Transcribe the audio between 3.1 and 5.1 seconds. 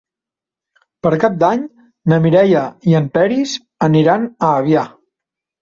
Peris aniran a Avià.